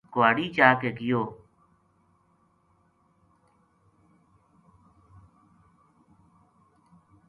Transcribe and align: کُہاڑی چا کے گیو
کُہاڑی 0.13 0.45
چا 0.55 0.69
کے 0.81 0.89
گیو 0.97 1.21